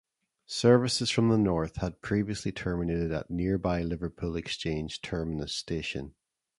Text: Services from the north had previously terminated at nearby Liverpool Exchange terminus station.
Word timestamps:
Services 0.47 1.11
from 1.11 1.29
the 1.29 1.37
north 1.37 1.75
had 1.75 2.01
previously 2.01 2.51
terminated 2.51 3.11
at 3.11 3.29
nearby 3.29 3.83
Liverpool 3.83 4.35
Exchange 4.35 4.99
terminus 5.03 5.53
station. 5.53 6.15